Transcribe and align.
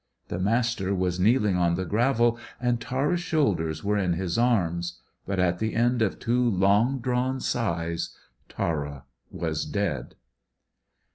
The 0.29 0.39
Master 0.39 0.95
was 0.95 1.19
kneeling 1.19 1.55
on 1.57 1.75
the 1.75 1.85
gravel, 1.85 2.39
and 2.59 2.81
Tara's 2.81 3.19
shoulders 3.19 3.83
were 3.83 3.99
in 3.99 4.13
his 4.13 4.35
arms; 4.35 4.99
but 5.27 5.39
at 5.39 5.59
the 5.59 5.75
end 5.75 6.01
of 6.01 6.17
two 6.17 6.49
long 6.49 6.97
drawn 6.97 7.39
sighs, 7.39 8.17
Tara 8.49 9.05
was 9.29 9.63
dead. 9.63 10.15